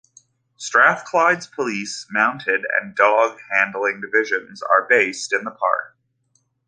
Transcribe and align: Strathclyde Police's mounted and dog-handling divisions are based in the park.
Strathclyde 0.57 1.45
Police's 1.55 2.07
mounted 2.09 2.61
and 2.81 2.95
dog-handling 2.95 4.01
divisions 4.01 4.63
are 4.63 4.87
based 4.89 5.31
in 5.31 5.43
the 5.43 5.51
park. 5.51 5.95